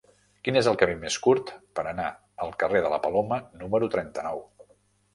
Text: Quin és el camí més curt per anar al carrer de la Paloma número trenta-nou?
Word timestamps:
Quin 0.47 0.55
és 0.61 0.69
el 0.71 0.79
camí 0.83 0.95
més 1.03 1.17
curt 1.25 1.51
per 1.79 1.85
anar 1.93 2.09
al 2.47 2.57
carrer 2.65 2.85
de 2.89 2.93
la 2.97 3.03
Paloma 3.07 3.41
número 3.63 3.95
trenta-nou? 3.99 4.47